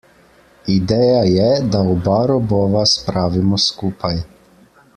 [0.75, 4.15] Ideja je, da oba robova spravimo skupaj.